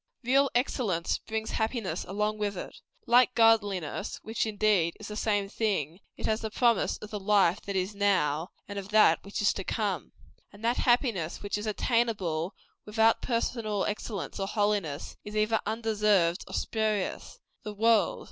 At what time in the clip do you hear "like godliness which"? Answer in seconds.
3.05-4.47